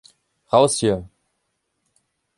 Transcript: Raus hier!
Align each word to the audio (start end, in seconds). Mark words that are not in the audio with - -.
Raus 0.47 0.79
hier! 0.79 1.07